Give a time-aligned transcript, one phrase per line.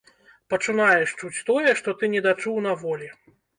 [0.53, 3.15] Пачынаеш чуць тое, што ты недачуў на волі.